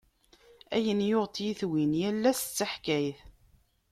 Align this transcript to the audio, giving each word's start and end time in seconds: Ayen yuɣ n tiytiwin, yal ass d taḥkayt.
Ayen 0.75 1.01
yuɣ 1.09 1.25
n 1.27 1.31
tiytiwin, 1.35 1.91
yal 1.99 2.23
ass 2.31 2.41
d 2.45 2.51
taḥkayt. 2.57 3.19